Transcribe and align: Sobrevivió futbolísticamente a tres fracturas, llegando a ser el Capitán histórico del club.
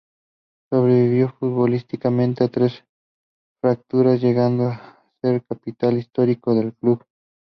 Sobrevivió 0.71 1.29
futbolísticamente 1.29 2.43
a 2.43 2.47
tres 2.47 2.83
fracturas, 3.61 4.19
llegando 4.19 4.69
a 4.69 5.05
ser 5.21 5.35
el 5.35 5.43
Capitán 5.45 5.97
histórico 5.99 6.55
del 6.55 6.73
club. 6.73 7.05